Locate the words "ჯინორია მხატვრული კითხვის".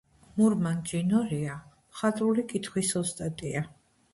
0.91-2.93